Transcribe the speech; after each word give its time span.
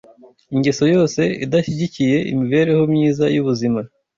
Ingeso 0.55 0.83
yose 0.95 1.21
idashyigikiye 1.45 2.17
imibereho 2.31 2.83
myiza 2.93 3.25
y’ubuzima 3.35 3.79